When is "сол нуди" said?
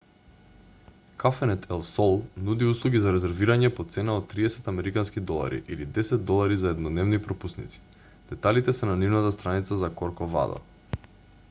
1.89-2.69